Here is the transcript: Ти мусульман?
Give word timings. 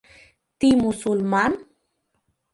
Ти 0.57 0.69
мусульман? 0.79 1.53